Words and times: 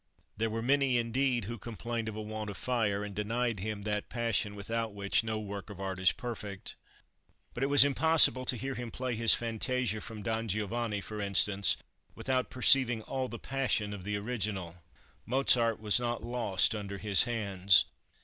There 0.35 0.49
were 0.49 0.63
many, 0.63 0.97
indeed, 0.97 1.45
who 1.45 1.59
complained 1.59 2.09
of 2.09 2.15
a 2.15 2.21
want 2.23 2.49
of 2.49 2.57
fire, 2.57 3.03
and 3.03 3.13
denied 3.13 3.59
him 3.59 3.83
that 3.83 4.09
passion 4.09 4.55
without 4.55 4.95
which 4.95 5.23
no 5.23 5.37
work 5.37 5.69
of 5.69 5.79
art 5.79 5.99
is 5.99 6.11
perfect. 6.11 6.75
But 7.53 7.61
it 7.61 7.67
was 7.69 7.83
impossible 7.85 8.43
to 8.45 8.57
hear 8.57 8.73
him 8.73 8.89
play 8.89 9.13
his 9.13 9.35
fantasia 9.35 10.01
from 10.01 10.23
"Don 10.23 10.47
Giovanni," 10.47 11.01
for 11.01 11.21
instance, 11.21 11.77
without 12.15 12.49
perceiving 12.49 13.03
all 13.03 13.27
the 13.27 13.37
passion 13.37 13.93
of 13.93 14.03
the 14.03 14.17
original. 14.17 14.77
Mozart 15.27 15.79
was 15.79 15.99
not 15.99 16.23
lost 16.23 16.73
under 16.73 16.97
his 16.97 17.25
hands. 17.25 17.85